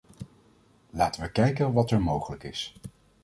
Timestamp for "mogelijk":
2.01-2.43